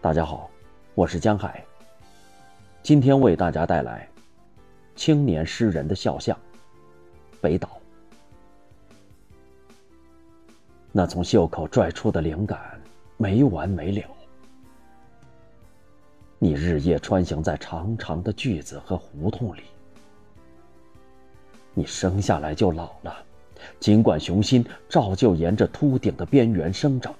[0.00, 0.48] 大家好，
[0.94, 1.64] 我是江海。
[2.84, 4.08] 今天为大家带来
[4.94, 6.38] 青年诗人的肖像——
[7.42, 7.80] 北岛。
[10.92, 12.80] 那从袖口拽出的灵感
[13.16, 14.04] 没完没了，
[16.38, 19.62] 你日夜穿行在长长的句子和胡同里。
[21.74, 23.16] 你生下来就老了，
[23.80, 27.12] 尽管雄心照旧沿着秃顶的边缘生长。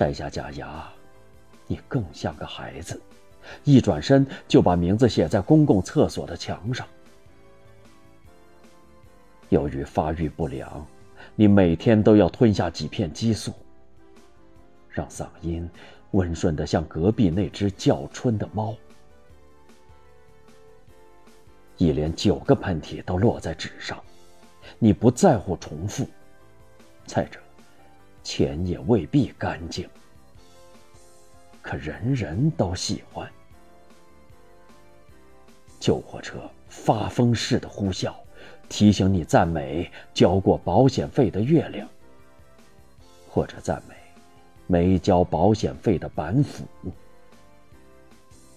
[0.00, 0.90] 摘下假牙，
[1.66, 2.98] 你更像个孩子，
[3.64, 6.88] 一转身就把名字写在公共厕所的墙上。
[9.50, 10.86] 由于发育不良，
[11.36, 13.52] 你每天都要吞下几片激素，
[14.88, 15.68] 让嗓音
[16.12, 18.74] 温顺的像隔壁那只叫春的猫。
[21.76, 24.02] 一连九个喷嚏都落在纸上，
[24.78, 26.08] 你不在乎重复。
[27.04, 27.38] 再者，
[28.22, 29.88] 钱也未必干净，
[31.60, 33.30] 可人人都喜欢。
[35.78, 38.14] 救护车发疯似的呼啸，
[38.68, 41.88] 提醒你赞美交过保险费的月亮，
[43.28, 43.94] 或者赞美
[44.66, 46.64] 没交保险费的板斧。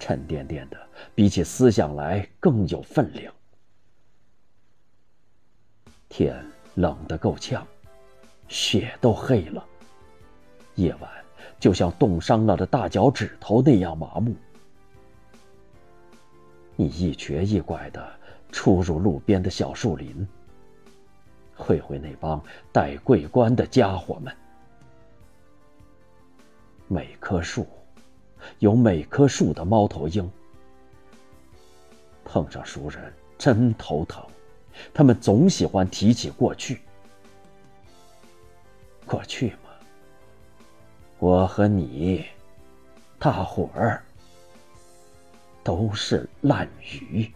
[0.00, 0.76] 沉甸甸的，
[1.14, 3.32] 比起思想来更有分量。
[6.08, 7.66] 天冷得够呛，
[8.48, 9.64] 雪都黑了。
[10.74, 11.10] 夜晚
[11.60, 14.34] 就像冻伤了的大脚趾头那样麻木。
[16.76, 18.04] 你一瘸一拐的
[18.50, 20.26] 出入路边的小树林，
[21.56, 22.42] 会会那帮
[22.72, 24.34] 戴桂冠的家伙们。
[26.88, 27.66] 每棵树。
[28.58, 30.30] 有每棵树的猫头鹰，
[32.26, 34.22] 碰上熟人真头疼。
[34.92, 36.82] 他们总喜欢提起过去。
[39.14, 39.70] 过去嘛，
[41.20, 42.24] 我和你，
[43.16, 44.02] 大伙儿
[45.62, 47.32] 都是烂鱼。